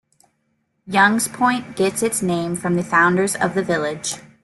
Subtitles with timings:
[0.87, 4.15] Young's Point gets its name from the founders of the village.